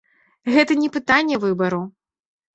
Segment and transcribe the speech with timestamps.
[0.55, 1.83] Гэта не пытанне выбару.